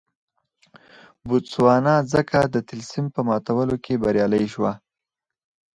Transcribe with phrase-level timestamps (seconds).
[1.27, 4.71] بوتسوانا ځکه د طلسم په ماتولو کې بریالۍ شوه.